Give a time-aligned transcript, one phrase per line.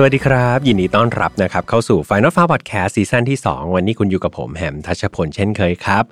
[0.00, 6.04] สวัสดีครับ ยินดีต้อนรับนะครับเข้าสู่ Final f a r Podcast ซีซั่นที่ 2 วันนี้คุณอยู่กับผมแฮมทัชพลเช่นเคยครับ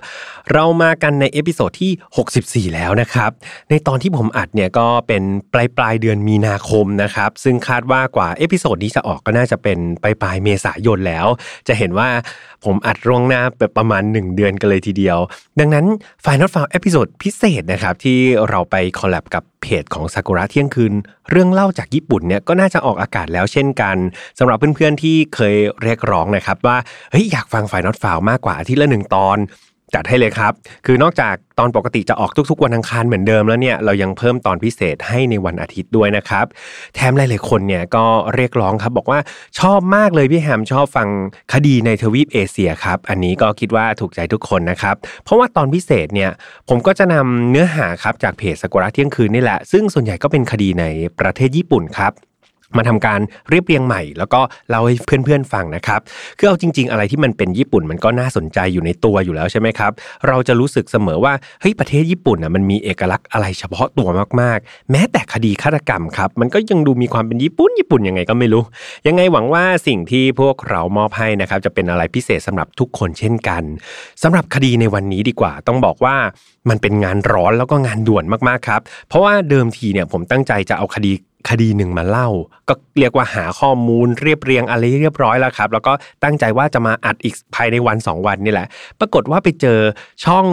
[0.51, 3.31] เรามากันใน episode ที่ 64 แล้วนะครับ
[3.69, 11.27] ในตอนที่ผมอัดเนี่ยก็เป็นปลายปลายเดือนมีนาคมนะครับ ซึ่งคาดว่ากว่า episode นี้จะออกก็น่าจะเป็นปลายปลายเมษายนแล้ว
[11.67, 12.09] จะเห็นว่า
[12.65, 15.17] ผมอัดล่วงหน้าไปประมาณ 1 เดือนกันเลยทีเดียว
[15.59, 15.85] ดังนั้น
[16.25, 18.17] Final f a r เอพิโซดพิเศษนะครับที่
[18.49, 20.93] เราไป collab กับเพจของซากุระเที่ยงคืน
[21.29, 23.97] เรื่องเล่าจากญี่ปุ่นเนี่ยก็น่าจะออกอากาศแล้วเช่นกัน
[24.39, 26.77] สำหรับเพื่อนๆที่เคยเรียกร้องนะครับว่า
[27.11, 29.37] เฮ้ยอยากฟังฝ่ายน็อตฟาวมากกว่าอาทิตย์ละหนึ่งตอน
[29.95, 30.51] จัดให้เลยครับ
[30.85, 36.45] คือนอกจากตอนปกติจะออกทุกๆ วันอังคารเหมือนเดิมแล้วเนี่ย เรายังเพิ่มตอนพิเศษให้ในวันอาทิตย์ด้วยนะครับ
[36.95, 39.19] แถมหลายๆคนเนี่ยก็เรียกร้องครับบอกว่า
[39.59, 41.07] ชอบมากเลยพี่แฮมชอบฟัง
[41.53, 46.31] คดีในทวีปเอเชียครับ อันนี้ก็คิดว่าถูกใจทุกคนนะครับ เพราะว่าตอนพิเศษเนี่ย
[46.69, 50.85] ผมก็จะนำเนื้อหาครับจากเพจสกุระเที่ยงคืนนี่แหละ ซึ่งส่วนใหญ่ก็เป็นคดีใน
[51.19, 52.13] ประเทศญี่ปุ่นครับ
[52.77, 55.99] มาทำการเรียบเรียงใหม่ แล้วก็เล่าให้เพื่อนๆฟังนะครับ
[56.37, 59.91] คือเอาจริง ๆ อะไรที่มันเป็นญี่ปุ่นมันก็น่าสนใจอยู่ในตัวอยู่แล้วใช่ไหมครับ
[60.27, 64.09] เราจะรู้สึกเสมอว่าเฮ้ยประเทศญี่ปุ่นอะมันมีเอกลักษณ์อะไรเฉพาะตัว
[64.41, 68.63] มากๆ แม้แต่คดีฆาตกรรมครับ มันก็ยังดูมีความเป็นญี่ปุ่นญี่ปุ่นยังไงก็ไม่รู้
[69.07, 73.63] ยังไงหวังว่าสิ่งที่พวกเรามอบให้นะครับจะเป็นอะไรพิเศษสำหรับทุกคนเช่นกัน
[74.23, 76.15] สำหรับคดีในวันนี้ดีกว่า ต้องบอกว่า
[76.69, 81.11] มันเป็นงานร้อนแล้วก็งานด่วนมากๆครับเพราะว่าเดิมทีเนี่ยผมตั้งใจจะเอาคดี
[81.49, 82.29] คดีหนึ่งมาเล่า
[82.69, 88.67] ก็เรียกว่าหาข้อมูลเรียบเรียงอะไรเรียบร้อยแล้วครับ แล้วก็ตั้งใจว่าจะมาอัดอีกภายในวัน 2 วันนี่แหละ
[88.99, 89.79] ปรากฏว่าไปเจอ
[90.25, 90.45] ช่อง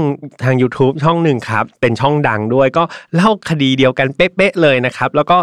[0.45, 5.39] ทาง YouTube ช่องหนึ่งครับเป็นช่องดังด้วยก็เล่าคดีเดียวกันเป๊ะๆเลยนะครับ แล้วก็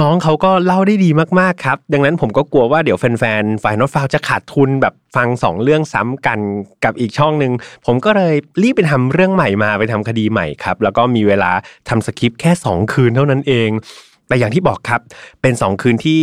[0.00, 6.38] น้องเขาก็เล่าได้ดีมากๆครับ ดังนั้นผมก็กลัวว่าเดี๋ยวแฟนๆฝ่ายนอตฟาวจะขาดทุนแบบฟัง 2 เรื่องซ้ำกัน
[6.84, 7.52] กับอีกช่องหนึ่ง
[7.86, 11.50] ผมก็เลยรีบไปทำเรื่องใหม่มาไปทำคดีใหม่ครับแล้วก็มีเวลา
[11.88, 13.70] ทำสคริปต์แค่ 2 คืนเท่านั้นเอง
[14.28, 15.00] แต่อย่างที่บอกครับ
[15.42, 16.22] เป็น 2 คืนที่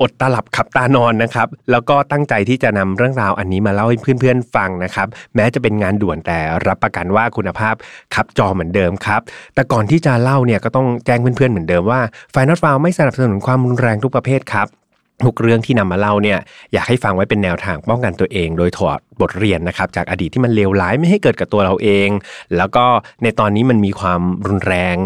[0.00, 7.74] อดตาหลับขับตานอนนะครับ แล้วก็ตั้งใจที่จะนำเรื่องราวอันนี้มาเล่าให้เพื่อนๆฟังนะครับ แม้จะเป็นงานด่วนแต่รับประกันว่าคุณภาพ
[8.14, 9.20] ขับจอเหมือนเดิมครับ
[9.54, 12.00] แต่ก่อนที่จะเล่าเนี่ยก็ต้องแจ้งเพื่อนๆเหมือนเดิมว่า
[12.30, 14.68] ไฟนอตฟาวไม่สนับสนุนความรุนแรงทุกประเภทครับ
[15.24, 16.38] ทุกเรื่องที่นำมาเล่าเนี่ย
[16.72, 22.08] อยากให้ฟังไว้เป็นแนวทางป้องกันตัวเอง โดยถอดบทเรียนนะครับจากอดีตที่มันเลวร้ายไม่ให้เกิดกับตัวเราเอง
[22.56, 22.84] แล้วก็
[23.22, 24.96] ในตอนนี้มันมีความรุนแรง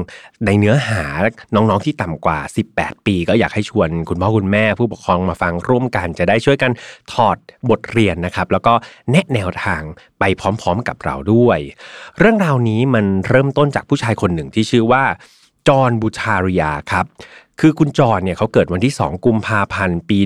[0.47, 1.03] ในเนื้อหา
[1.55, 2.39] น้องๆที่ต่ำกว่า
[2.73, 6.71] 18 ปี ก็อยากให้ชวนคุณพ่อคุณแม่ผู้ปกครองมาฟังร่วมกันจะได้ช่วยกัน
[7.13, 7.37] ถอด
[7.71, 8.75] บทเรียนนะครับ แล้วก็
[9.11, 9.83] แนะแนวทาง
[10.21, 11.59] ไปพร้อมๆกับเราด้วย
[12.19, 15.05] เรื่องราวนี้มันเริ่มต้นจากผู้ชายคนหนึ่งที่ชื่อว่า
[15.69, 17.07] จอห์นบูชาริยาครับ
[17.61, 20.19] คือคุณจอนเนี่ยเขาเกิดวันที่ 2 กุมภาพันธ์ ปี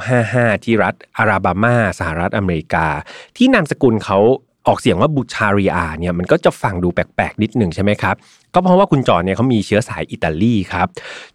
[0.00, 2.86] 1955 ที่รัฐอาราบามาสหรัฐอเมริกา
[3.36, 4.18] ที่นามสกุลเขา
[4.66, 8.14] ออกเสียงว่าบูชาริอาเนี่ยมันก็จะฟังดูแปลกๆ นิดหนึ่งใช่ไหมครับ
[8.54, 10.86] ก็เพราะว่าคุณจอนเนี่ยเขามีเชื้อสายอิตาลีครับ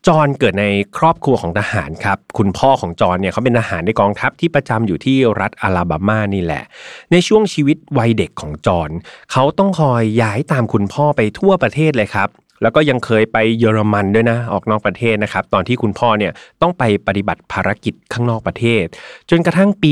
[0.08, 0.66] จอนเกิดใน
[0.98, 6.64] ครอบครัวของทหารครับ คุณพ่อของจอนเนี่ยเขาเป็นทหารในกองทัพที่ประจำอยู่ที่รัฐอาราบามานี่แหละ
[7.12, 8.90] ในช่วงชีวิตวัยเด็กของจอน
[9.32, 12.30] เขาต้องคอยย้ายตามคุณพ่อไปทั่วประเทศเลยครับ
[12.62, 18.84] แล้วก็ยังเคยไปเยอรมันด้วยนะออกนอกประเทศนะครับ ตอนที่คุณพ่อเนี่ยต้องไปปฏิบัติภารกิจข้างนอกประเทศ
[19.30, 19.92] จนกระทั่งปี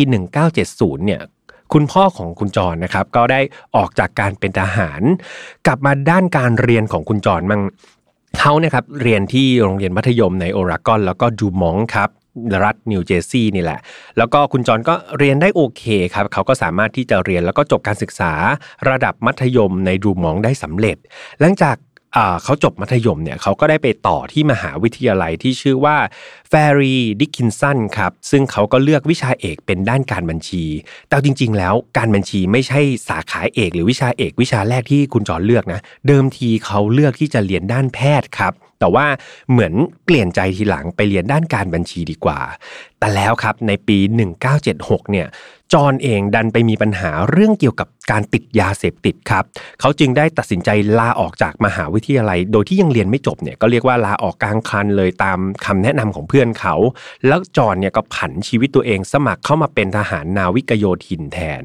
[0.51, 1.22] 1970 เนี่ย
[1.74, 3.40] คุณพ่อของคุณจรนะครับ ก็ได้
[3.75, 5.01] ออกจากการเป็นทหาร
[5.68, 7.62] กลับมาด้านการเรียนของคุณจรมั่ง
[8.40, 12.09] เขาเนี่ยครับเรียนที่โรงเรียนมัธยมในโอรากอน แล้วก็ดูมองครับ
[12.63, 13.80] รัฐนิวเจอร์ซีย์นี่แหละ
[14.18, 18.31] แล้วก็คุณจรก็เรียนได้โอเคครับ เขาก็สามารถที่จะเรียนแล้วก็จบการศึกษา
[18.90, 20.97] ระดับมัธยมในดูมองได้สำเร็จ
[21.40, 21.75] หลังจาก
[22.44, 25.97] เขาจบมัธยมเนี่ยเขาก็ได้ไปต่อที่มหาวิทยาลัยที่ชื่อว่า
[26.50, 30.66] แฟรีดิคินสันครับซึ่งเขาก็เลือกวิชาเอกเป็นด้านการบัญชี
[31.09, 32.79] แต่จริง ๆ แล้วการบัญชีไม่ใช่
[33.09, 39.07] สาขาเอก หรือวิชาเอกวิชาแรกที่คุณจอนเลือกนะ เดิมทีเขาเลือกที่จะเรียนด้านแพทย์ครับ แต่ว่า
[39.51, 39.74] เหมือน
[40.06, 42.39] เปลี่ยนใจทีหลังไปเรียนด้านการบัญชีดีกว่า
[43.00, 43.97] แต่แล้วครับในปี
[44.56, 45.27] 1976 เนี่ย
[45.74, 49.44] จอนเองดันไปมีปัญหาเรื่องเกี่ยวกับการติดยาเสพติดครับ
[49.80, 50.69] เขาจึงได้ตัดสินใจ
[51.00, 56.75] ลาออกจากมหาวิทยาลัย โดยที่ยังเรียนไม่จบเนี่ยก็เรียกว่าลาออกกลางคันเลยตามคำแนะนำของเพื่อนเขา
[57.27, 61.63] แล้วจอนเนี่ยก็ผันชีวิตตัวเองสมัครเข้ามาเป็นทหารนาวิกโยธินแทน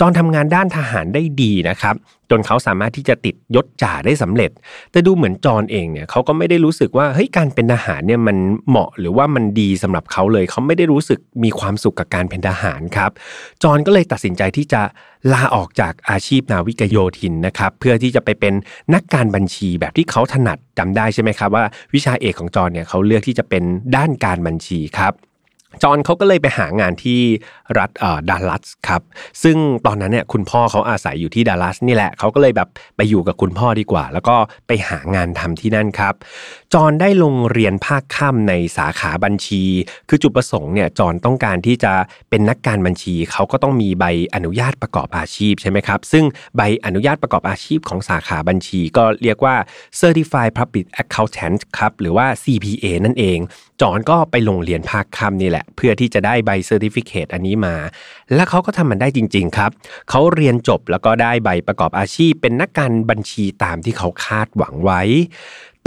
[0.00, 1.94] จอนทำงานด้านทหารได้ดีนะครับ
[2.30, 4.50] จนเขาสามารถที่จะติดยศจ่าได้สำเร็จ
[4.92, 8.36] แต่ดูเหมือนจอนเองเนี่ยเขาก็ไม่ได้รู้สึกว่าเฮ้ยการเป็นทหารเนี่ยมัน
[8.68, 13.10] เหมาะหรือว่ามันดีสำหรับเขาเลย เขาไม่ได้รู้สึกมีความสุขกับการเป็นทหารครับ
[13.62, 14.82] จอนก็เลยตัดสินใจที่จะ
[15.32, 18.54] ลาออกจากอาชีพนาวิกโยธินนะครับ เพื่อที่จะไปเป็น
[18.94, 21.64] นักการบัญชีแบบที่เขาถนัดจำได้ใช่ไหมครับว่า
[21.94, 23.62] วิชาเอกของจอนเนี่ยเขาเลือกที่จะเป็น
[23.96, 25.14] ด้านการบัญชีครับ
[25.82, 27.20] จอห์นเขาก็เลยไปหางานที่
[27.78, 27.90] รัฐ
[28.30, 29.02] ดัลลัสครับ
[29.42, 29.56] ซึ่ง
[29.86, 34.36] ตอนนั้นเนี่ยคุณพ่อเขาอาศัยอยู่ที่ดัลลัสนี่แหละเขาก็เลยแบบไปอยู่กับคุณพ่อดีกว่า แล้วก็
[34.66, 36.14] ไปหางานทำที่นั่นครับ
[36.74, 39.62] จอห์นได้ลงเรียนภาคค่ำในสาขาบัญชี
[40.08, 41.92] คือจุดประสงค์เนี่ยจอห์นต้องการที่จะ
[42.30, 44.04] เป็นนักการบัญชี เขาก็ต้องมีใบ
[44.34, 46.24] อนุญาตประกอบอาชีพใช่ไหมครับ ซึ่ง
[46.56, 49.54] ใบอนุญาตประกอบอาชีพของสาขาบัญชี ก็เรียกว่า
[50.00, 53.38] Certified Public Accountant ครับหรือว่า CPA นั่นเอง
[53.80, 57.74] จอห์นก็ไปลงเรียนภาคค่ำนี่แหละ เพื่อที่จะได้ใบเซอร์ติฟิเคตอันนี้มา
[58.34, 59.70] และเขาก็ทำมันได้จริง ๆ ครับ
[60.10, 65.02] เขาเรียนจบแล้วก็ได้ใบประกอบอาชีพเป็นนักการบัญชีตามที่เขาคาดหวังไว้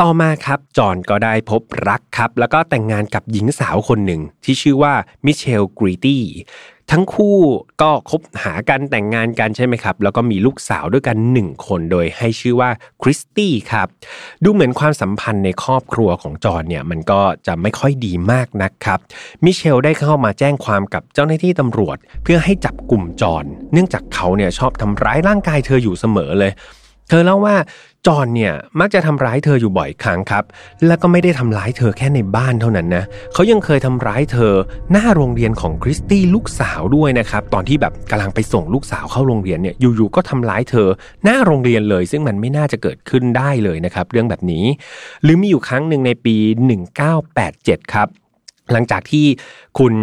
[0.06, 4.94] ต่อมาครับจอห์นก็ได้พบรักครับ แล้วก็แต่งงานกับหญิงสาวคนหนึ่ง ที่ชื่อว่า
[5.26, 6.24] มิเชลกรีตี้
[6.92, 7.38] ทั้งคู่
[7.82, 12.70] ก็คบหากันแต่งงานกันใช่ไหมครับ แล้วก็มีลูกสาวด้วยกันหนึ่งคนโดยให้ชื่อว่า
[13.02, 13.88] คริสตี้ครับ
[14.44, 19.00] ดูเหมือนความสัมพันธ์ในครอบครัวของจอห์นเนี่ยมันก็จะไม่ค่อยดีมากนักครับ
[19.46, 26.54] มิเชลได้เข้ามาแจ้งความกับเจ้าหน้าที่ตำรวจ เพื่อให้จับกลุ่มจอห์นเนื่องจากเขาเนี่ยชอบทำร้ายร่างกายเธออยู่เสมอเลย
[27.14, 27.56] เธอเล่าว่า
[28.08, 30.44] จอห์นเนี่ยมักจะทำร้ายเธออยู่บ่อยครั้งครับ
[30.88, 33.04] แล้วก็ไม่ได้ทำร้ายเธอแค่ในบ้านเท่านั้นนะ
[33.34, 34.54] เขายังเคยทำร้ายเธอ
[34.92, 40.88] หน้าโรงเรียนของคริสตี้ลูกสาวด้วยนะครับตอนที่แบบกำลังไปส่งลูกสาวเข้าโรงเรียนเนี่ยอยู่ๆก็ทำร้ายเธอ
[41.24, 44.66] หน้าโรงเรียนเลย ซึ่งมันไม่น่าจะเกิดขึ้นได้เลยนะครับเรื่องแบบนี้
[45.24, 46.36] หรือมีอยู่ครั้งหนึ่งในปี
[47.16, 48.08] 1987 ครับ
[48.74, 49.26] หลังจากที่
[49.80, 49.94] คุณ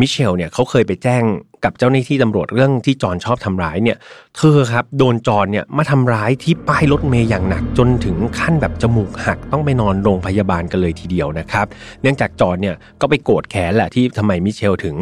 [0.00, 1.24] มิเชลเนี่ยเขาเคยไปแจ้ง
[1.64, 3.98] กับเจ้าหน้าที่ตำรวจเรื่องที่จอนชอบทำร้ายเนี่ย
[4.36, 11.66] เธอครับโดนจอนเนี่ยมาทำร้ายที่ป้ายรถเมย์อย่างหนักจนถึงขั้นแบบจมูกหักต้องไปนอนโรงพยาบาลกันเลยทีเดียวนะครับ
[12.02, 14.96] เนื่องจากจอนเนี่ยก็ไปโกรธแค้นแหละที่ทำไมมิเชลถึง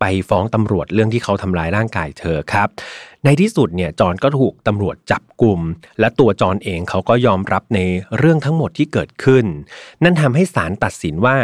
[0.00, 2.68] ไปฟ้องตำรวจเรื่องที่เขาทำร้ายร่างกายเธอครับ
[3.24, 5.60] ในที่สุดเนี่ยจอนก็ถูกตำรวจจับกลุ่ม
[6.00, 7.80] และตัวจอนเองเขาก็ยอมรับใน
[8.18, 9.44] เรื่องทั้งหมดที่เกิดขึ้น
[10.02, 11.36] นั่นทำให้ศาลตัดสินว่า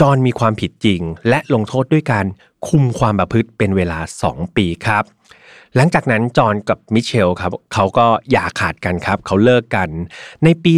[0.00, 2.26] จอนมีความผิดจริง และลงโทษด้วยการ
[2.68, 3.98] คุมความประพฤติเป็นเวลา
[4.28, 5.04] 2 ปีครับ
[5.76, 9.88] หลังจากนั้นจอห์นกับมิเชลครับเขาก็อย่าขาดกันครับ เขาเลิกกัน
[10.44, 10.72] ในปี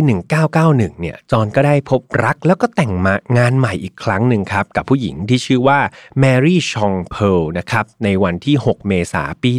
[0.48, 5.78] 1991 เนี่ยจอห์นก็ได้พบรักแล้วก็แต่งมางานใหม่อีกครั้งหนึ่งครับ กับผู้หญิงที่ชื่อว่า
[6.20, 9.52] แมรี่ชองเพลนะครับในวันที่ 6 เมษายนปี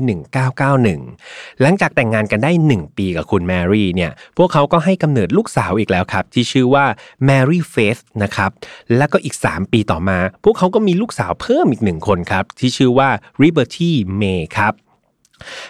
[0.77, 6.85] 1991 หลังจากแต่งงานกันได้ 1 ปีกับคุณแมรี่เนี่ยพวกเขาก็ให้กำเนิดลูกสาวอีกแล้วครับ ที่ชื่อว่า
[7.25, 8.51] แมรี่เฟสนะครับ
[8.97, 13.09] แล้วก็อีก 3 ปีต่อมา พวกเขาก็มีลูกสาวเพิ่มอีกหนึ่งคนครับที่ชื่อว่า
[13.41, 14.73] ริเบอร์ตี้เมย์ครับ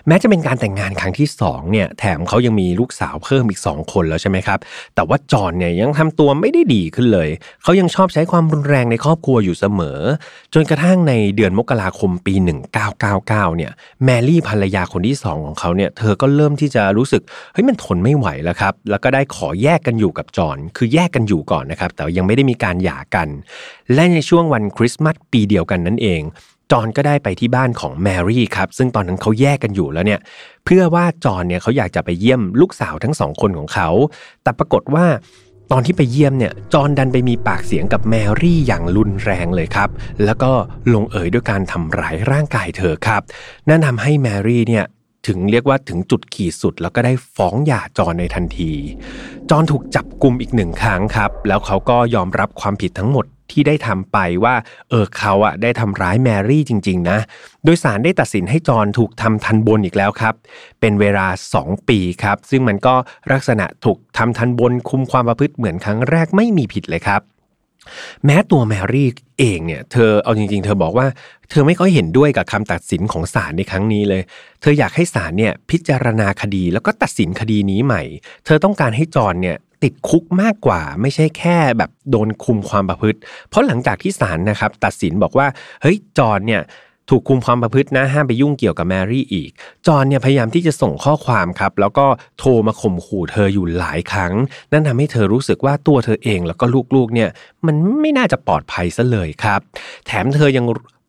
[0.07, 4.59] แม้จะเป็นการแต่งงานครั้งที่2เนี่ยแถมเขายังมีลูกสาวเพิ่มอีก 2 คนแล้วใช่ไหมครับ
[4.95, 7.29] แต่ว่าจอห์นเนี่ยยังทำตัวไม่ได้ดีขึ้นเลย
[7.63, 9.99] เขายังชอบใช้ความรุนแรงในครอบครัวอยู่เสมอ
[10.53, 12.33] จนกระทั่งในเดือนมกราคมปี
[12.95, 13.71] 1999เนี่ย
[14.03, 17.21] แมรี่ภรรยาคนที่ 2 ของเขาเนี่ยเธอก็เริ่มที่จะรู้สึก
[17.53, 23.27] เฮ้ยมันทนไม่ไหวแล้วครับแล้วก็ได้ขอแยกกันอยู่กับจอห์นคือแยกกันอยู่ก่อนนะครับแต่ยังไม่ได้มีการหย่ากัน
[23.93, 26.21] และในช่วงวันคริสต์มาสปีเดียวกันนั่นเอง
[26.71, 30.19] จอนก็ได้ไปที่บ้านของแมรี่ครับซึ่งตอนนั้นเขาแยกกันอยู่แล้วเนี่ย
[30.65, 33.89] เพื่อว่าจอนเนี่ยเขาอยากจะไปเยี่ยมลูกสาวทั้งสองคนของเขา
[34.43, 35.05] แต่ปรากฏว่า
[35.71, 39.89] ตอนที่ไปเยี่ยมเนี่ยจอนดันไปมีปากเสียงกับแมรี่อย่างรุนแรงเลยครับ
[40.25, 40.51] แล้วก็
[40.93, 43.21] ลงเอยด้วยการทำร้ายร่างกายเธอครับ
[43.69, 44.85] นั่นทำให้แมรี่เนี่ย
[45.27, 48.71] ถึงเรียกว่าถึงจุดขีดสุด แล้วก็ได้ฟ้องหย่าจอนในทันที
[49.49, 54.55] จอนถูกจับกลุ่มอีกหนึ่งครั้งครับ แล้วเขาก็ยอมรับความผิดทั้งหมดที่ได้ทำไปว่า
[54.89, 57.17] เออเขาอะได้ทำร้ายแมรี่จริง ๆ นะ
[57.63, 60.33] โดยสารได้ตัดสินให้จอนถูกทำทันบนอีกแล้วครับ
[60.79, 62.95] เป็นเวลา 2 ปีครับ ซึ่งมันก็
[63.31, 67.21] ลักษณะถูกทำทันบนคุมความประพฤติเหมือนครั้งแรกไม่มีผิดเลยครับ
[68.25, 71.07] แม้ตัวแมรี่เองเนี่ยเธอเอาจริง ๆ เธอบอกว่า
[71.49, 74.21] เธอไม่ค่อยเห็นด้วยกับคำตัดสินของศาลในครั้งนี้เลย
[74.61, 78.03] เธออยากให้ศาลเนี่ยพิจารณาคดีแล้วก็ตัดสินคดีนี้ใหม่
[78.45, 85.47] เธอต้องการให้จอนเนี่ยติดคุกมากกว่าไม่ใช่แค่แบบโดนคุมความประพฤติ เพราะหลังจากที่ศาลนะครับตัดสินบอกว่า
[85.81, 86.61] เฮ้ยจอนเนี่ย
[87.09, 89.49] ถูกคุมความประพฤตินะห้ามไปยุ่งเกี่ยวกับแมรี่อีก
[89.87, 92.05] จอนเนี่ยพยายามที่จะส่งข้อความครับ แล้วก็
[92.39, 94.33] โทรมาข่มขู่เธออยู่หลายครั้ง
[94.71, 97.29] นั่นทำให้เธอรู้สึกว่าตัวเธอเองแล้วก็ลูกๆเนี่ย
[97.67, 99.59] มันไม่น่าจะปลอดภัยซะเลยครับ
[100.05, 100.65] แถมเธอยัง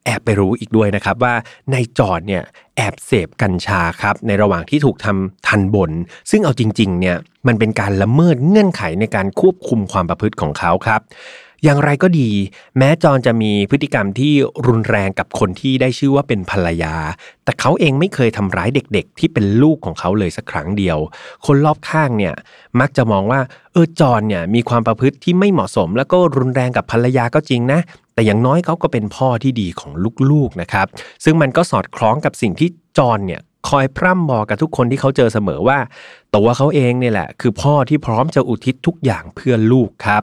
[0.09, 1.35] แอบไปรู้อีกด้วยนะครับว่า
[1.73, 2.43] นายจอดเนี่ย
[2.77, 5.91] แอบเสพกัญชาครับในระหว่างที่ถูกทำทันบน
[6.31, 11.01] ซึ่งเอาจริงๆเนี่ยมันเป็นการละเมิดเงื่อนไขในการควบคุมความประพฤติของเขาครับ
[11.65, 12.31] อย่างไรก็ดี
[12.79, 14.33] แม้จอนจะมีพฤติกรรมที่
[14.67, 16.95] รุนแรงกับคนที่ได้ชื่อว่าเป็นภรรยา
[17.45, 20.99] แต่เขาเองไม่เคยทำร้ายเด็กๆ ที่เป็นลูกของเขาเลยสักครั้งเดียว
[21.47, 22.35] คนรอบข้างเนี่ย
[22.81, 23.41] มักจะมองว่า
[23.73, 27.81] เออจอนเนี่ยมีความประพฤติที่ไม่เหมาะสม แล้วก็รุนแรงกับภรรยาก็จริงนะ
[28.19, 29.93] แต่อย่างน้อยเขาก็เป็นพ่อที่ดีของ
[30.31, 30.87] ลูกๆนะครับ
[31.25, 35.79] ซึ่งมันก็สอดคล้องกับสิ่งที่จอนเนี่ยคอยพร่ำบอกกับทุกคนที่เขาเจอเสมอว่า
[36.35, 40.23] ตัวเขาเองเนี่ยแหละ คือพ่อที่พร้อมจะอุทิศทุกอย่างเพื่อลูกครับ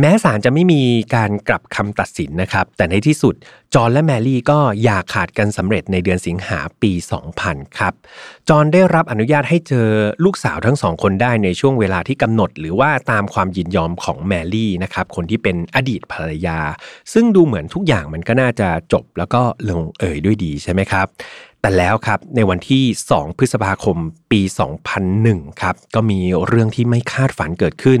[0.00, 0.82] แม้ศาลจะไม่มี
[1.14, 3.34] การกลับคำตัดสินนะครับ แต่ในที่สุด
[3.74, 6.92] จอห์นและแมรี่ก็อย่าขาดกันสำเร็จในเดือนสิงหาปี
[7.34, 7.92] 2000 ครับ
[8.48, 9.88] จอห์นได้รับอนุญาตให้เจอ
[10.24, 16.58] ลูกสาวทั้งสองคนได้ในช่วงเวลาที่กำหนด หรือว่าตามความยินยอมของแมรี่นะครับคนที่เป็นอดีตภรรยา
[17.12, 21.06] ซึ่งดูเหมือนทุกอย่างมันก็น่าจะจบแล้วก็ลงเอยด้วยดีใช่ไหมครับ
[21.60, 23.96] แต่แล้วครับในวันที่ 2 พฤษภาคม
[24.30, 24.40] ปี
[25.00, 28.00] 2001 ครับก็มีเรื่องที่ไม่คาดฝันเกิดขึ้น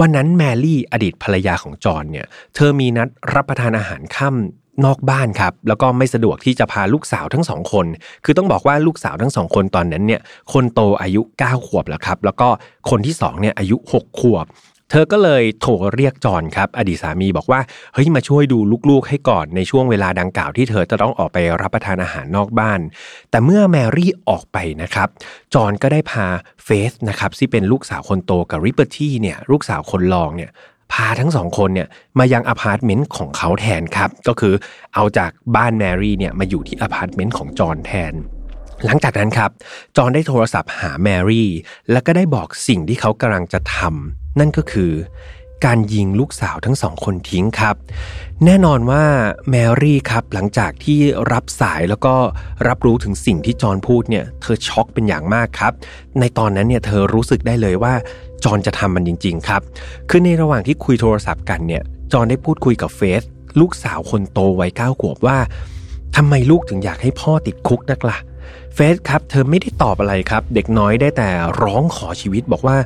[0.00, 7.86] วันนั้นแมรี่อดีตภรรยาของจอห์นเนี่ยเธอมีนัดรับประทานอาหารค่ำนอกบ้านครับแล้วก็ไม่สะดวกที่จะพาลูกสาวทั้งสองคน
[8.24, 10.20] คือต้องบอกว่าลูกสาวทั้งสองคนตอนนั้นเนี่ย
[10.52, 12.48] คนโตอายุ 9 ขวบแล้วครับแล้วก็
[12.90, 14.46] คนที่2เนี่ยอายุ 6 ขวบ
[14.94, 17.60] เธอก็เลยโทรเรียกจอนครับ อดีตสามีบอกว่า
[17.94, 18.58] เฮ้ยมาช่วยดู
[18.90, 22.80] ลูกๆให้ก่อนในช่วงเวลาดังกล่าวที่เธอจะต้องออกไปรับประทานอาหารนอกบ้าน
[23.30, 25.08] แต่เมื่อแมรี่ออกไปนะครับ
[25.54, 26.26] จอห์นก็ได้พา
[26.64, 30.50] เฟสนะครับที่เป็นลูกสาวคนโตกับลิเบอร์ตี้เนี่ยลูกสาวคนรองเนี่ย
[30.92, 34.54] พาทั้งสองคนเนี่ยมายังอพาร์ตเมนต์ของเขาแทนครับ ก็คือ
[34.94, 38.14] เอาจากบ้านแมรี่เนี่ยมาอยู่ที่อพาร์ตเมนต์ของจอห์นแทน
[38.86, 39.50] หลังจากนั้นครับ
[39.96, 41.50] จอห์นได้โทรศัพท์หาแมรี่
[41.90, 44.92] แล้วก็ได้บอกสิ่งที่เขากำลังจะทำนั่นก็คือ
[45.64, 47.76] การยิงลูกสาวทั้งสองคนทิ้งครับ
[48.44, 49.04] แน่นอนว่า
[49.50, 51.00] แมรี่ครับหลังจากที่
[51.32, 52.14] รับสายแล้วก็
[52.68, 55.72] รับรู้ถึงสิ่งที่จอห์นพูดเนี่ยเธอช็อกเป็นอย่างมากครับ
[56.20, 57.94] ในตอนนั้นเนี่ยเธอรู้สึกได้เลยว่า
[58.44, 59.62] จอห์นจะทำมันจริง ๆ ครับ
[60.10, 63.22] คือในระหว่างที่คุยโทรศัพท์กันเนี่ยจอห์นได้พูดคุยกับเฟส
[63.60, 65.38] ลูกสาวคนโตวัยเก้าขวบว่า
[66.16, 68.18] ทำไมลูกถึงอยากให้พ่อติดคุกนักล่ะ
[68.74, 71.30] เฟสครับ เธอไม่ได้ตอบอะไรครับ เด็กน้อยได้แต่
[71.62, 72.76] ร้องขอชีวิตบอกว่า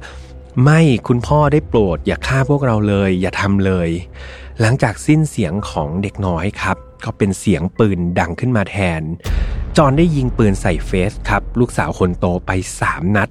[0.64, 3.88] ไม่คุณพ่อได้โปรด อย่าฆ่าพวกเราเลย อย่าทำเลย
[4.61, 9.02] หลังจากสิ้นเสียงของเด็กน้อยครับ ก็เป็นเสียงปืนดังขึ้นมาแทน
[9.76, 12.50] จอห์นได้ยิงปืนใส่เฟสครับ ลูกสาวคนโตไป
[12.83, 13.28] 3 นัด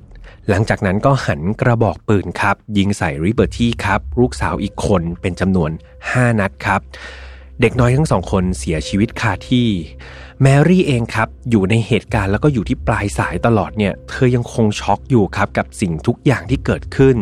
[0.50, 5.71] หลังจากนั้นก็หันกระบอกปืนครับ ยิงใส่ลิเบอร์ตี้ครับ ลูกสาวอีกคนเป็นจำนวน
[6.05, 6.81] 5 นัดครับ
[7.62, 9.67] เด็กน้อยทั้งสองคนเสียชีวิตคาที่
[10.42, 17.18] แมรี่เองครับอยู่ในเหตุการณ์แล้วก็อยู่ที่ปลายสายตลอดเนี่ยเธอยังคงช็อกอยู่ครับกับสิ่งทุกอย่างที่เกิดขึ้น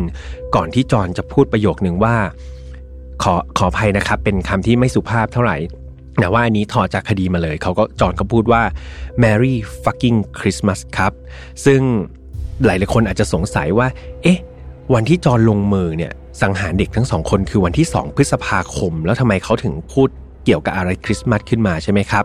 [0.54, 2.16] ก่อนที่จอห์นจะพูดประโยคหนึ่งว่า
[3.22, 5.56] ขอขออภัยนะครับ เป็นคำที่ไม่สุภาพเท่าไหร่
[6.20, 8.62] แต่ว่าอันนี้ถอดจากคดีมาเลยเขาก็จอห์นเขาพูดว่า
[9.22, 11.12] Merry fucking Christmas ครับ
[11.64, 11.80] ซึ่ง
[12.64, 13.88] หลายๆคนอาจจะสงสัยว่า
[14.22, 14.38] เอ๊ะ
[14.94, 20.08] วันที่จอห์นลงมือเนี่ยสังหารเด็กทั้งสองคนคือวันที่ 2 พฤษภาคม แล้วทำไมเขาถึงพูด
[20.44, 22.24] เกี่ยวกับอะไรคริสต์มาสขึ้นมาใช่ไหมครับ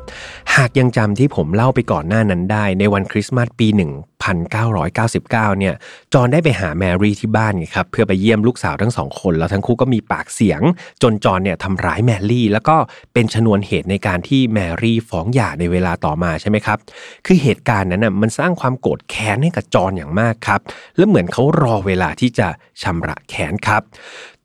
[0.56, 5.74] หากยังจำที่ผมเล่าไปก่อนหน้านั้นได้ ในวันคริสต์มาสปี 1999 เนี่ย
[6.14, 10.62] จอนได้ไปหาแมรี่ที่บ้านไงครับเพื่อไปเยี่ยมลูกสาวทั้งสองคน แล้วทั้งคู่ก็มีปากเสียง
[11.02, 12.76] จนจอนเนี่ยทำร้ายแมรี่ แล้วก็
[13.14, 16.78] เป็นชนวนเหตุในการที่แมรี่ฟ้องหย่าในเวลาต่อมาใช่ไหมครับ
[17.26, 20.62] คือเหตุการณ์นั้นน่ะมันสร้างความโกรธแค้นให้กับจอนอย่างมากครับ
[20.98, 22.48] และเหมือนเขารอเวลาที่จะ
[22.84, 23.82] ชำระแค้นครับ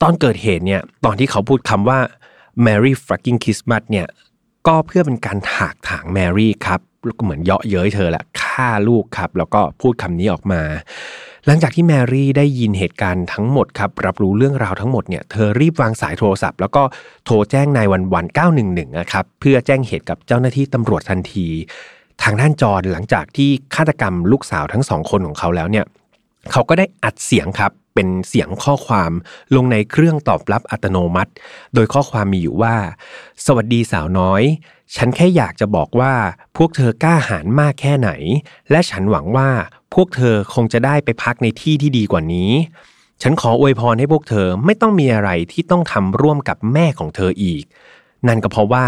[0.03, 1.99] ตอนเกิดเหตุเนี่ยตอนที่เขาพูดคำว่า
[2.67, 4.07] Merry fucking Christmas เนี่ย
[4.67, 6.81] ก็เพื่อเป็นการถากถางแมรี่ครับ
[7.19, 10.63] ก็เหมือนเยาะเย้ยเธอแหละฆ่าลูกครับ แล้วก็พูดคำนี้ออกมา
[11.47, 16.83] หลังจากที่แมรี่ได้ยินเหตุการณ์ทั้งหมดครับ รับรู้เรื่องราวทั้งหมดเนี่ยเธอรีบวางสายโทรศัพท์ แล้วก็
[17.25, 18.27] โทรแจ้งนายวันวัน
[18.63, 21.47] 911นะครับเพื่อแจ้งเหตุกับเจ้าหน้าที่ตำรวจทันที
[22.23, 25.85] ทางด้านจอนหลังจากที่ฆาตกรรมลูกสาวทั้งสองคนของเขาแล้วเนี่ย
[26.53, 29.13] เขาก็ได้อัดเสียงครับ เป็นเสียงข้อความ
[29.55, 31.33] ลงในเครื่องตอบรับอัตโนมัติ
[31.75, 32.77] โดยข้อความมีอยู่ว่า
[33.45, 34.43] สวัสดีสาวน้อย
[34.97, 36.15] ฉันแค่อยากจะบอกว่า
[36.57, 38.11] พวกเธอกล้าหาญมากแค่ไหน
[38.71, 39.51] และฉันหวังว่า
[39.95, 42.53] พวกเธอคงจะได้ไปพักในที่ที่ดีกว่านี้
[43.23, 47.65] ฉันขออวยพรให้พวกเธอไม่ต้องมีอะไรที่ต้องทำร่วมกับแม่ของเธออีก
[48.29, 48.87] นั่นก็เพราะว่า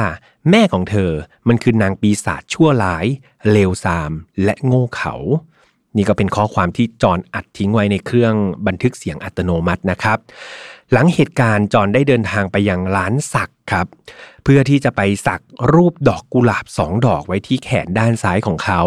[0.50, 1.10] แม่ของเธอ
[1.48, 3.06] มันคือนางปีศาจชั่วร้าย
[3.50, 4.12] เลวทราม
[4.44, 5.14] และโง่เขา
[5.96, 8.34] นี่ก็เป็นข้อความที่จอนอัดทิ้งไว้ในเครื่อง
[8.66, 10.18] บันทึกเสียงอัตโนมัตินะครับ
[10.92, 13.86] หลังเหตุการณ์จอนได้เดินทางไปยังร้านสักครับ
[14.44, 15.40] เพื่อที่จะไปสัก
[15.72, 18.82] รูปดอกกุหลาบสองดอกไว้ที่แขนด้านซ้ายของเขา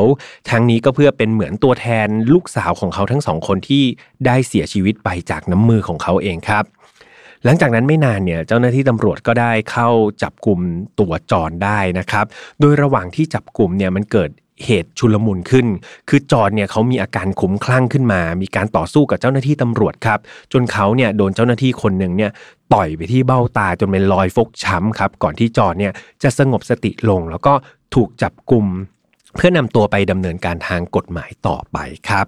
[0.50, 3.84] ทั้งนี้ก็เพื่อเป็นเหมือนตัวแทนลูกสาวของเขาทั้งสองคนที่
[4.26, 6.64] ได้เสียชีวิตไปจากน้ำมือของเขาเองครับ
[7.46, 9.90] หลังจากนั้นไม่นานเนี่ยเจ้าหน้าที่ตำรวจก็ได้เข้า
[10.24, 10.60] จับกลุ่ม
[11.00, 12.26] ตัวจอนได้นะครับ
[12.60, 14.30] โดยระหว่างที่จับกลุ่มเนี่ยมันเกิด
[14.66, 15.68] เหตุชุลมุนขึ้น
[16.10, 20.20] คือจอร์ดเนี่ยเขามีอาการขุมคลั่งขึ้นมา มีการต่อสู้กับเจ้าหน้าที่ตำรวจครับ
[20.54, 22.32] จนเขาเนี่ยโดนเจ้าหน้าที่คนหนึ่งเนี่ย
[22.74, 27.54] ต่อยไปที่เบ้าตาจนเป็นรอยฟกช้ำครับ ก่อนที่จอห์นเนี่ยจะสงบสติลง แล้วก็
[27.96, 28.66] ถูกจับกลุ่ม
[29.36, 31.78] เพื่อนำตัวไปดำเนินการทางกฎหมายต่อไป
[32.10, 32.26] ครับ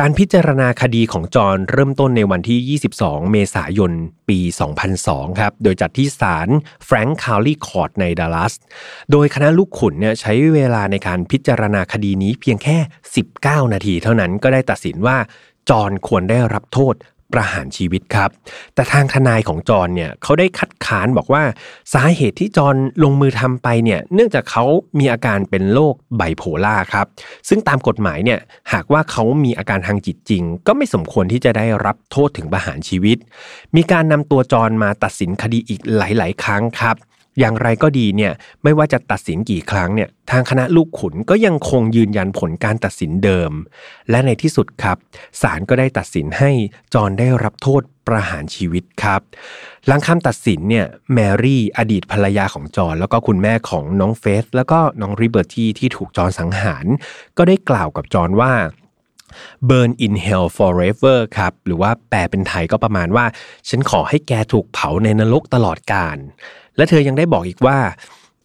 [0.00, 3.92] การพิจารณาคดีของจอห์นเริ่มต้นในวันที่ 22 เมษายน
[4.28, 4.38] ปี
[4.90, 6.48] 2002 ครับ โดยจัดที่ศาล
[6.84, 8.54] Frank Crowley Courts ในดัลลัส
[9.12, 12.78] โดยคณะลูกขุนเนี่ยใช้เวลาในการพิจารณาคดีนี้เพียงแค่
[13.26, 15.16] 19 นาทีเท่านั้นก็ได้ตัดสินว่า
[15.70, 16.94] จอร์นควรได้รับโทษ
[17.34, 18.30] ประหารชีวิตครับ
[18.74, 21.42] แต่ทางทนายของจอนเนี่ยเขาได้คัดค้านบอกว่า
[21.92, 24.64] สาเหตุที่จอนลงมือทำไปเนี่ยเนื่องจากเขา
[24.98, 27.06] มีอาการเป็นโรคไบโพล่าครับ
[27.48, 28.40] ซึ่งตามกฎหมายเนี่ย
[28.72, 33.18] หากว่าเขามีอาการทางจิตจริง ก็ไม่สมควรที่จะได้รับโทษถึงประหารชีวิต
[33.76, 36.96] มีการนำตัวจอนมาตัดสินคดีอีกหลาย ๆ ครั้งครับ
[37.38, 43.52] อย่างไรก็ดีเนี่ยไม่ว่าจะตัดสินกี่ครั้งเนี่ยทางคณะลูกขุนก็ยังคงยืนยันผลการตัดสินเดิม
[44.10, 44.96] และในที่สุดครับ
[45.40, 46.50] ศาลก็ได้ตัดสินให้
[46.94, 49.20] จอนได้รับโทษประหารชีวิตครับ
[49.86, 56.86] หลังคำตัดสินเนี่ยแมรี่อดีตภรรยาของจอนแล้วก็คุณแม่ของน้องเฟสแล้วก็น้องริเบอร์ตี้ที่ถูกจอนสังหาร
[57.38, 58.52] ก็ได้กล่าวกับจอนว่า
[59.68, 63.24] burn in hell forever ครับ หรือว่าแปลเป็นไทยก็ประมาณว่า
[63.68, 66.18] ฉันขอให้แกถูกเผาในนรกตลอดกาล
[66.76, 67.78] และเธอยังได้บอกอีกว่า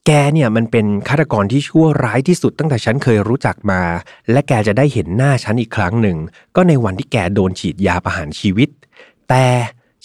[0.05, 3.81] แกเนี่ยมันเป็นฆาตกรที่ชั่วร้ายที่สุดตั้งแต่ฉันเคยรู้จักมา
[4.31, 6.17] และแกจะได้เห็นหน้าฉันอีกครั้งหนึ่ง
[6.55, 8.69] ก็ในวันที่แกโดนฉีดยาประหารชีวิต
[9.29, 9.45] แต่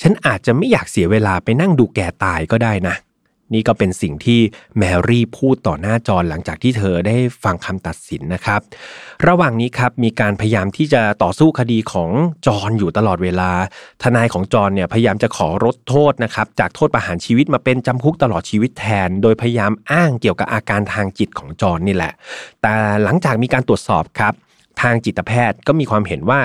[0.00, 2.94] ฉันอาจจะไม่อยากเสียเวลาไปนั่งดูแกตายก็ได้นะ
[3.54, 4.40] นี่ก็เป็นสิ่งที่
[4.78, 8.60] แมรี่พูดต่อหน้าจอหลังจากที่เธอได้ฟังคำตัดสินนะครับ
[9.26, 12.10] ระหว่างนี้ครับมีการพยายามที่จะต่อสู้คดีของ
[12.46, 13.50] จอนอยู่ตลอดเวลา
[14.02, 22.12] ทนายของจอนเนี่ยพยายามจะขอลดโทษนะครับจากโทษประหารชีวิตมาเป็นจำคุกตลอดชีวิตแทน โดยพยายามอ้างเกี่ยวกับอาการทางจิตของจอนนี่แหละ
[22.62, 24.34] แต่หลังจากมีการตรวจสอบครับ
[24.82, 26.40] ทางจิตแพทย์ก็มีความเห็นว่า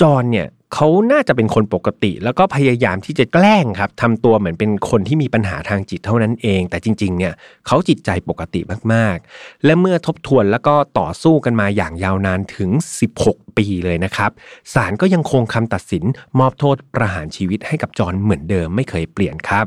[0.00, 7.32] จอนเนี่ยเขาน่าจะเป็นคนปกติ แล้วก็พยายามที่จะแกล้งครับทำตัวเหมือนเป็นคนที่มีปัญหาทางจิตเท่านั้นเอง แต่จริงๆเนี่ย
[7.66, 8.60] เขาจิตใจปกติ
[8.92, 12.70] มากๆ และเมื่อทบทวนแล้วก็ต่อสู้กันมาอย่างยาวนานถึง
[13.14, 14.30] 16 ปีเลยนะครับ
[14.74, 16.04] ศาลก็ยังคงคำตัดสิน
[16.38, 19.66] มอบโทษประหารชีวิตให้กับจอนเหมือนเดิมไม่เคยเปลี่ยนครับ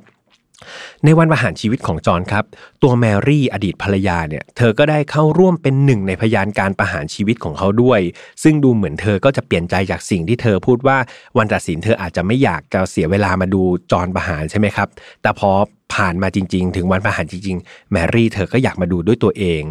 [1.06, 2.46] ในวันประหารชีวิตของจอนครับ
[2.84, 8.00] ตัวแมรี่อดีตภรรยาเนี่ย เธอก็ได้เข้าร่วมเป็นหนึ่งในพยานการประหารชีวิตของเขาด้วย
[8.44, 10.98] ซึ่งดูเหมือนเธอก็จะเปลี่ยนใจจากสิ่งที่เธอพูดว่า
[11.38, 14.88] วันตัดสินเธออาจจะไม่อยากจะเสียเวลามาดูจอนประหารใช่ไหมครับ
[15.22, 15.52] แต่พอ
[15.94, 19.64] ผ่านมาจริง ๆ ถึงวันประหารจริง ๆ แมรี่เธอก็อยากมาดูด้วยตัวเอง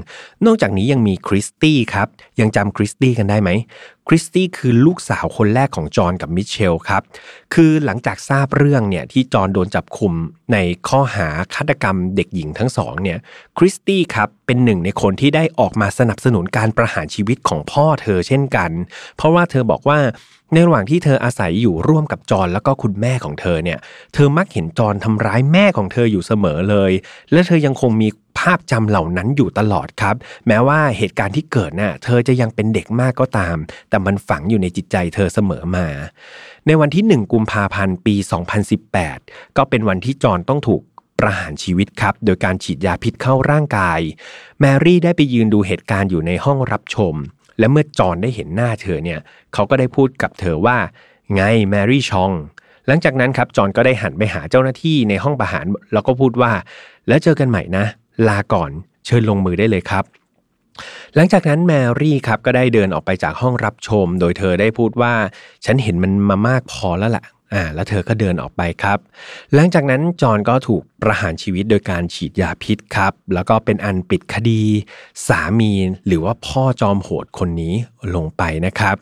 [0.46, 2.08] นอกจากนี้ยังมีคริสตี้ครับ
[2.40, 3.50] ยังจำคริสตี้กันได้ไหม
[4.08, 7.02] คริสตี้คือลูกสาวคนแรกของจอห์นกับมิเชลครับ
[7.54, 10.12] คือหลังจากทราบเรื่องเนี่ยที่จอห์นโดนจับกุม
[10.52, 10.56] ใน
[10.88, 13.18] ข้อหาฆาตกรรมเด็กหญิงทั้งสองเนี่ย
[13.58, 18.70] คริสตี้ครับเป็นหนึ่งในคนที่ได้ออกมาสนับสนุนการประหารชีวิตของพ่อเธอเช่นกัน
[19.16, 19.98] เพราะว่าเธอบอกว่า
[20.52, 23.78] ในระหว่างที่เธออาศัยอยู่ร่วมกับจอห์นแล้วก็คุณแม่ของเธอเนี่ย
[24.14, 26.92] เธอมักเห็นจอห์นทำร้ายแม่ของเธออยู่เสมอเลย
[27.32, 28.08] และเธอยังคงมี
[28.38, 33.56] ภาพจำเหล่านั้นอยู่ตลอดครับ แม้ว่าเหตุการณ์ที่เกิดน่ะ เธอจะยังเป็นเด็กมากก็ตาม
[33.90, 35.86] แต่มันฝังอยู่ในจิตใจเธอเสมอมา
[36.66, 38.14] ในวันที่ 1 กุมภาพันธ์ปี
[38.86, 40.82] 2018 ก็เป็นวันที่จอนต้องถูก
[41.18, 44.00] ประหารชีวิตครับ โดยการฉีดยาพิษเข้าร่างกาย
[44.60, 47.14] แมรี่ได้ไปยืนดูเหตุการณ์อยู่ในห้องรับชม
[47.58, 49.20] และเมื่อจอนได้เห็นหน้าเธอเนี่ย
[49.54, 50.78] เขาก็ได้พูดกับเธอว่า
[51.34, 52.32] ไงแมรี่ชอง
[52.86, 56.52] หลังจากนั้นครับจอนก็ได้หันไปหาเจ้าหน้าที่ในห้องประหารแล้วก็พูดว่า
[57.08, 57.84] แล้วเจอกันใหม่นะ
[58.28, 58.70] ลาก่อน
[59.06, 60.04] เชิญลงมือได้เลยครับ
[61.14, 65.12] หลังจากนั้นแมรี่ครับก็ได้เดินออกไปจากห้องรับชม โดยเธอได้พูดว่า
[65.64, 68.98] ฉันเห็นมันมามากพอแล้วละ่ะอ่าแล้วเธอก็เดินออกไปครับ
[69.54, 74.62] หลังจากนั้นจอนก็ถูก ประหารชีวิตโดยการฉีดยาพิษครับ แล้วก็เป็นอันปิดคดี
[75.26, 75.72] สามี
[76.06, 77.74] หรือว่าพ่อจอมโหดคนนี้
[78.14, 78.96] ลงไปนะครับ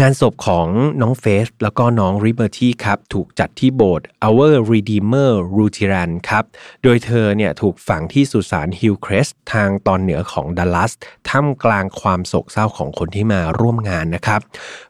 [0.00, 0.66] งานศพของ
[1.00, 6.44] น้องเฟสแล้วก็น้องริเบอร์ตี้ครับ ถูกจัดที่โบสถ์ Our Redeemer r u t i r a n ครับ
[6.82, 10.92] โดยเธอเนี่ยถูกฝังที่สุสานฮิลครสทางตอนเหนือของดัลลัส
[11.28, 14.40] ท่ามกลางความโศกเศร้าของคนที่มาร่วมงานนะครับ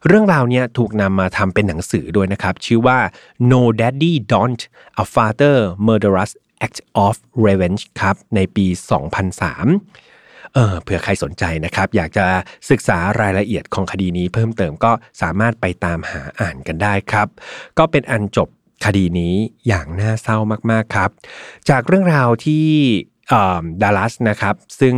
[0.07, 2.99] เรื่องราวเนี่ยถูกนำมาทำเป็นหนังสือด้วยนะครับ ชื่อว่า
[3.51, 4.61] No Daddy Don't
[5.03, 6.31] A Father Murderous
[6.65, 12.25] Act of Revenge ครับในปี 2003 เออเผื่อใครสนใจนะครับ อยากจะ
[12.69, 17.27] ศึกษารายละเอียดของคดีนี้เพิ่มเติมก็สามารถไปตามหาอ่านกันได้ครับ
[17.77, 18.49] ก็เป็นอันจบ
[18.85, 19.33] คดีนี้
[19.67, 20.37] อย่างน่าเศร้า
[20.71, 21.09] มากๆครับ
[21.69, 22.65] จากเรื่องราวที่
[23.81, 24.95] ดัลลัสนะครับ ซึ่ง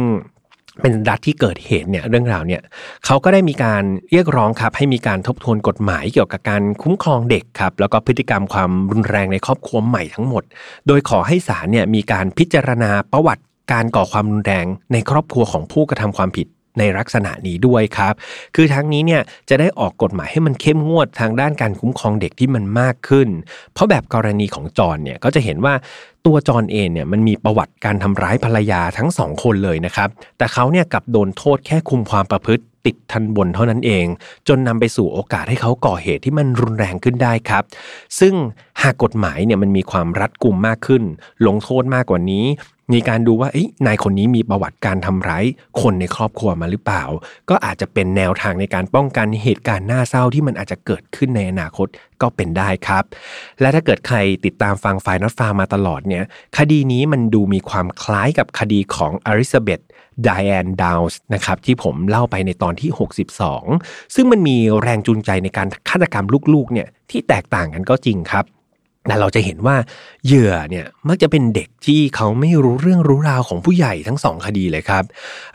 [0.81, 2.61] เป็นรัฐที่เกิดเหตุเนี่ยเรื่องราวเนี่ย
[3.05, 10.43] เขาก็ได้มีการเรียกร้องครับให้มีการทบทวนกฎหมายเกี่ยวกับการคุ้มครองเด็กครับแล้วก็พฤติกรรมความรุนแรงในครอบครัวใหม่ทั้งหมด
[10.87, 16.47] โดยขอให้ศาลเนี่ยมีการพิจารณาประวัติการก่อความรุนแรงในครอบครัวของผู้กระทำความผิด
[16.79, 18.13] ในลักษณะนี้ด้วยครับ
[18.55, 23.27] คือทั้งนี้เนี่ยจะได้ออกกฎหมายให้มันเข้มงวดทางด้านการคุ้มครองเด็กที่มันมากขึ้น
[23.73, 25.73] เพราะแบบกรณีของจอนเนี่ยก็จะเห็นว่า
[26.25, 34.05] ตัวจอนเองเนี่ยมันมีประวัติการทำร้ายภรรยาทั้งสองคนเลยนะครับ แต่เขาเนี่ยกลับโดนโทษแค่คุมความประพฤติติดทันบนเท่านั้นเอง
[34.47, 37.63] จนนำไปสู่โอกาสให้เขาก่อเหตุที่มันรุนแรงขึ้นได้ครับ
[38.19, 38.33] ซึ่ง
[38.81, 41.03] หากกฎหมายเนี่ยมันมีความรัดกุมมากขึ้น
[41.47, 42.45] ลงโทษมากกว่านี้
[42.91, 43.49] มีการดูว่า
[43.87, 45.45] นายคนนี้มีประวัติการทำร้าย
[45.81, 47.03] คนในครอบครัวมาหรือเปล่า
[47.49, 51.87] ก็อาจจะเป็นแนวทางในการป้องกันเหตุการณ์น่าเศร้าที่มันอาจจะเกิดขึ้นในอนาคต
[52.21, 53.03] ก็เป็นได้ครับ
[53.59, 56.23] และถ้าเกิดใครติดตามฟังไฟนอตฟามาตลอดเนี่ย
[56.57, 59.81] คดีนี้มันดูมีความคล้ายกับคดีของอริซาเบธ
[60.23, 62.89] ไดแอนดาวส์นะครับที่ผมเล่าไปในตอนที่
[63.51, 68.45] 62 ซึ่งมันมีแรงจูงใจในการฆาตกรรมลูกๆเนี่ยที่แตกต่างกันก็จริงครับ
[69.07, 69.75] แต่เราจะเห็นว่า
[70.25, 75.03] เหยื่อเนี่ยมักจะเป็นเด็กที่เขาไม่รู้เรื่องรู้ราวของผู้ใหญ่ทั้งสองคดีเลยครับ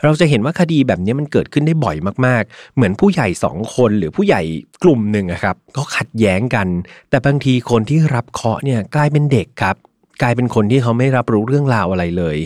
[0.03, 4.41] เราจะเห็นว่าคดีแบบนี้มันเกิดขึ้นได้บ่อยมากๆ เหมือนผู้ใหญ่สองคนหรือผู้ใหญ่
[4.83, 6.67] กลุ่มหนึ่งครับก็ขัดแย้งกัน
[7.09, 9.75] แต่บางทีคนที่รับเคาะเนี่ยกลายเป็นเด็กครับ
[10.21, 12.37] กลายเป็นคนที่เขาไม่รับรู้เรื่องราวอะไรเลย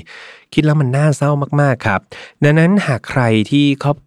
[0.53, 1.99] คิดแล้วมันน่าเศร้ามากๆครับ
[2.43, 3.97] ดังนั้นหากใครที่ครอบ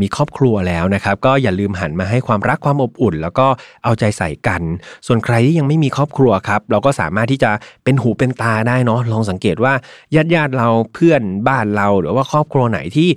[0.00, 3.46] มีครอบครัวแล้วนะครับ ก็อย่าลืมหันมาให้ความรักความอบอุ่น แล้วก็
[3.84, 4.62] เอาใจใส่กัน
[5.06, 7.50] ส่วนใครที่ยังไม่มีครอบครัวครับ เราก็สามารถที่จะ
[7.84, 9.72] เป็นหูเป็นตาได้เนาะลองสังเกตว่า
[10.14, 13.08] ญาติญาติเราเพื่อนบ้านเราหรือว่าครอบครัวไหนที่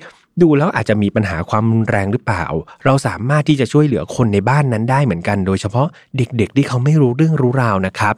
[0.43, 2.45] ดูแล้วอาจจะมีปัญหาความรุนแรงหรือเปล่า
[2.85, 8.15] เราสามารถที่จะช่วยเหลือคนในบ้านนั้นได้เหมือนกัน โดยเฉพาะเด็กๆ ที่เขาไม่รู้เรื่องรู้ราวนะครับ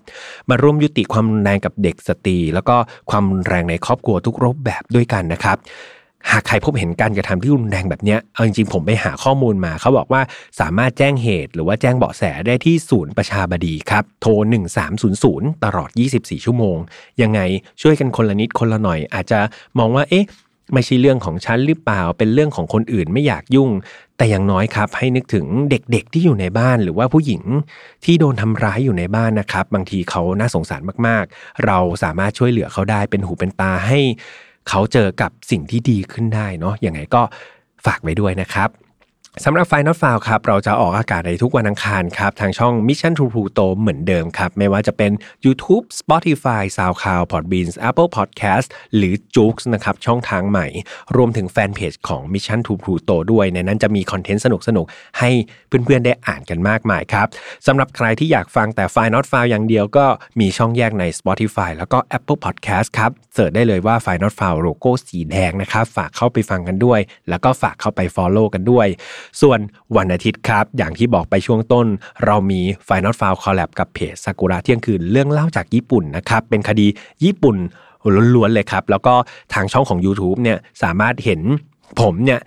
[0.50, 2.76] มาร่วมยุติความรุนแรงกับเด็กสตรี แล้วก็
[3.12, 5.58] ความรุนแรงในครอบครัวทุกรูปแบบด้วยกันนะครับ
[6.32, 10.22] หากใครพบเห็นการกระทำที่รุนแรงแบบนี้เอาจริงๆผมไปหาข้อมูลมาเขาบอกว่า
[10.60, 14.32] สามารถแจ้งเหตุหรือว่าแจ้งเบาะแสได้ที่ศูนย์ประชาบดีครับ โทร
[15.00, 16.78] 1300 ตลอด 24 ชั่วโมง
[17.22, 17.40] ยังไง
[17.82, 19.40] ช่วยกันคนละนิดคนละหน่อย อาจจะ
[19.78, 20.26] มองว่าเอ๊ะ
[20.74, 23.70] ไม่ใช่เรื่องของฉันหรือเปล่า เป็นเรื่องของคนอื่นไม่อยากยุ่ง
[24.18, 27.44] แต่อย่างน้อยครับ ให้นึกถึงเด็กๆที่อยู่ในบ้านหรือว่าผู้หญิง
[28.06, 34.00] ที่โดนทำร้ายอยู่ในบ้านนะครับ บางทีเขาน่าสงสารมากๆ เราสามารถช่วยเหลือเขาได้เป็นหูเป็นตาให้
[34.70, 37.22] เขาเจอกับสิ่งที่ดีขึ้นได้เนาะยังไงก็
[37.86, 38.70] ฝากไว้ด้วยนะครับ
[39.46, 45.12] สำหรับไฟนอตฟาวครับ เราจะออกอากาศในทุกวันอังคารครับ ทางช่อง Mission to Pluto เหมือนเดิมครับ ไม่ว่าจะเป็น
[45.46, 50.68] YouTube Spotify SoundCloud Podbeans Apple Podcast หรือ j o o x นะครับ ช่องทางใหม่
[51.16, 55.30] รวมถึงแฟนเพจของ Mission to Pluto ด้วย ในนั้นจะมีคอนเทนต์สนุกๆ ให้
[55.68, 57.28] เพื่อนๆ ได้อ่านกันมากมายครับ
[57.68, 60.06] สำหรับใครที่อยากฟังแต่ไฟนอตฟาวอย่างเดียวก็
[60.40, 68.88] มีช่องแยกใน Spotify แล้วก็ Apple Podcast ครับเสิร์ชได้เลยว่าไฟนอตฟาวโลโก้สีแดงนะครับฝากเข้าไปฟังกันด้วย แล้วก็ฝากเข้าไป Follow กันด้วย
[69.42, 69.60] ส่วน
[69.98, 71.88] วันอาทิตย์ครับ อย่างที่บอกไปช่วงต้น
[72.26, 76.88] เรามี Final f i l e Collab กับเพจซากุระเที่ยงคืนเรื่องเล่าจากญี่ปุ่นนะครับ เป็นคดี
[77.24, 77.58] ญี่ปุ่น
[78.36, 79.14] ล้วนๆเลยครับ แล้วก็
[79.54, 81.42] ทางช่องของ YouTube เนี่ยสามารถเห็น
[82.02, 82.42] ผมเนี่ย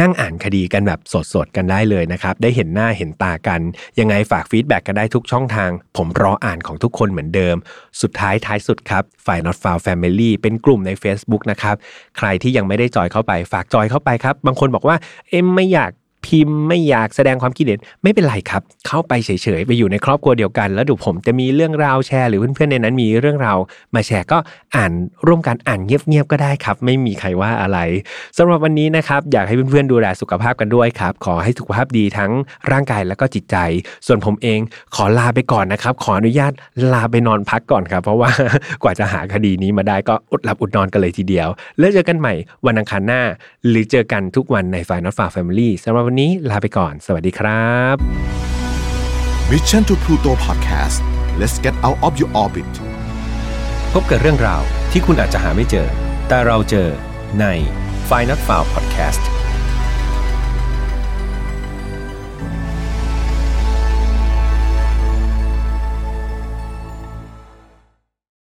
[0.00, 1.00] นั่งอ่านคดีกันแบบ
[1.34, 3.60] สดๆกันได้เลยนะครับ ได้เห็นหน้าเห็นตากัน
[4.00, 7.56] ยังไงฝาก feedback กันได้ทุกช่องทาง ผมรออ่านของทุกคนเหมือนเดิม
[8.02, 11.76] สุดท้ายท้ายสุดครับฝ่าย not f o u n family เป็นกลุ่มใน Facebook นะครับ
[12.18, 14.96] ใครที่ยังไม่ได้จอยเข้าไป ฝากจอยเข้าไปครับ บางคนบอกว่า
[15.30, 15.90] เอ็มไม่อยาก
[16.32, 23.58] พิมพ์ไม่อยากแสดงความคิดเห็นไม่เป็นไรครับ เข้าไปเฉยๆ ไปอยู่ในครอบครัวเดียวกัน แล้วดูผมจะมีเรื่องราวแชร์ หรือเพื่อนๆในนั้นมีเรื่องราว
[23.94, 24.38] มาแชร์ก็
[24.76, 24.92] อ่าน
[25.26, 27.78] ร่วมกันอ่านเงียบๆก็ได้ครับ ไม่มีใครว่าอะไร
[28.38, 32.30] สำหรับวันนี้นะครับอยากให้เพื่อนๆดูแลสุขภาพกันด้วยครับ ขอให้สุขภาพดีทั้ง
[32.70, 33.56] ร่างกายแล้วก็จิตใจ
[34.06, 34.58] ส่วนผมเอง
[34.94, 36.52] ขอลาไปก่อนนะครับ ขออนุญาต
[36.92, 38.30] ลาไปนอนพักก่อนครับเพราะว่า
[38.82, 42.34] กว่าจะหาคดีนี้มาได้ก็อดหลับอดนอนกันเลยทีเดียว แล้วเจอกันใหม่
[42.66, 43.20] วันอังคารหน้า
[43.68, 47.96] หรือเจอกันทุกวันในฝ่ายนอตฟาแฟมิลี่สำหรับวันนี้นี้ลาไปก่อน สวัสดีครับ
[49.50, 50.98] Mission to Pluto Podcast
[51.40, 52.72] let's get out of your orbit
[53.92, 55.88] พบกับเรื่องราวที่คุณอาจจะหาไม่เจอ
[56.28, 56.88] แต่เราเจอ
[57.40, 57.46] ใน
[58.08, 59.22] f i n a l f i l e Podcast